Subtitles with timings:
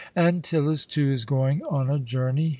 [0.17, 2.49] Antyllus, too, is going on a journey.